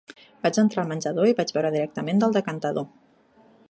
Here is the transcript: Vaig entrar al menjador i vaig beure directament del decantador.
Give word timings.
Vaig 0.45 0.57
entrar 0.61 0.85
al 0.85 0.89
menjador 0.93 1.31
i 1.33 1.37
vaig 1.41 1.55
beure 1.59 1.73
directament 1.77 2.25
del 2.25 2.37
decantador. 2.39 2.91